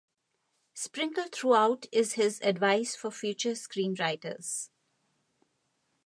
[0.73, 4.71] Sprinkled throughout is his advice for future screenwriters.